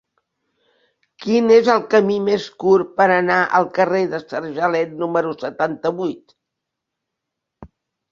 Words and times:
Quin 1.25 1.49
és 1.57 1.67
el 1.73 1.83
camí 1.91 2.15
més 2.29 2.47
curt 2.63 2.89
per 3.01 3.07
anar 3.15 3.37
al 3.59 3.67
carrer 3.75 4.01
de 4.13 4.21
Sargelet 4.23 4.97
número 5.03 5.35
setanta-vuit? 5.45 6.35